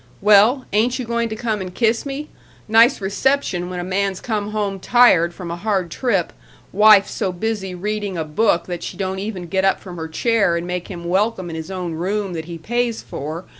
Well, 0.19 0.65
ain't 0.73 0.97
you 0.97 1.05
going 1.05 1.29
to 1.29 1.35
come 1.35 1.61
and 1.61 1.71
kiss 1.71 2.07
me? 2.07 2.27
Nice 2.67 2.99
reception 2.99 3.69
when 3.69 3.79
a 3.79 3.83
man's 3.83 4.19
come 4.19 4.49
home 4.49 4.79
tired 4.79 5.31
from 5.31 5.51
a 5.51 5.55
hard 5.55 5.91
trip 5.91 6.33
wife 6.71 7.05
so 7.07 7.31
busy 7.31 7.75
reading 7.75 8.17
a 8.17 8.23
book 8.25 8.65
that 8.65 8.81
she 8.81 8.97
don't 8.97 9.19
even 9.19 9.45
get 9.45 9.63
up 9.63 9.79
from 9.79 9.97
her 9.97 10.07
chair 10.07 10.55
and 10.57 10.65
make 10.65 10.87
him 10.87 11.03
welcome 11.05 11.51
in 11.51 11.55
his 11.55 11.69
own 11.69 11.93
room 11.93 12.33
that 12.33 12.45
he 12.45 12.57
pays 12.57 13.03
for. 13.03 13.45